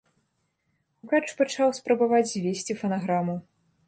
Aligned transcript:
Гукач 1.03 1.27
пачаў 1.41 1.69
спрабаваць 1.79 2.21
звесці 2.31 2.77
фанаграму. 2.81 3.37